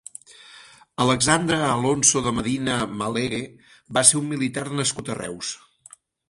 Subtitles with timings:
[1.03, 3.43] Alexandre Alonso de Medina Malegue
[3.99, 5.55] va ser un militar nascut a Reus.